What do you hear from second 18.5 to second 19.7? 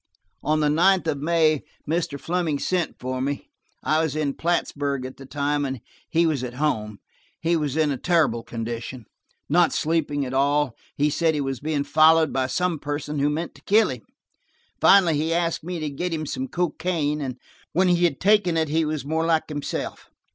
it he was more like